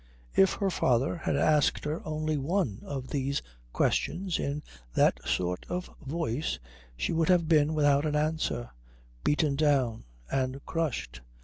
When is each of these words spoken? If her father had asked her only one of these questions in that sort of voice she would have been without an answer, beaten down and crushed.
If 0.33 0.53
her 0.53 0.71
father 0.71 1.15
had 1.17 1.35
asked 1.35 1.85
her 1.85 2.01
only 2.03 2.35
one 2.35 2.79
of 2.81 3.09
these 3.09 3.43
questions 3.71 4.39
in 4.39 4.63
that 4.95 5.19
sort 5.27 5.63
of 5.69 5.91
voice 6.03 6.57
she 6.97 7.13
would 7.13 7.29
have 7.29 7.47
been 7.47 7.75
without 7.75 8.07
an 8.07 8.15
answer, 8.15 8.71
beaten 9.23 9.55
down 9.55 10.05
and 10.31 10.65
crushed. 10.65 11.21